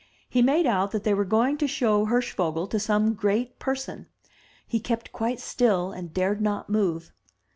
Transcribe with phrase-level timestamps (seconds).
[0.27, 4.07] He made out that they were going to show Hirschvogel to some great person.
[4.65, 7.11] He kept quite still and dared not move.